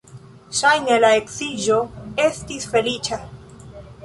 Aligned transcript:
Ŝajne 0.59 0.95
la 1.03 1.11
edziĝo 1.17 1.77
estis 2.27 2.67
feliĉa. 2.73 3.21